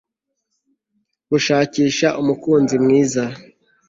[1.29, 3.23] gushakisha umukunzi mwiza